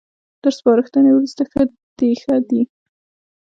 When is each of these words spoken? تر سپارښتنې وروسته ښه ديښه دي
تر 0.41 0.51
سپارښتنې 0.57 1.11
وروسته 1.13 1.41
ښه 1.51 1.63
ديښه 1.97 2.35
دي 2.49 2.61